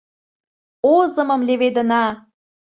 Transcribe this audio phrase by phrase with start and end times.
[0.95, 2.03] Озымым леведына!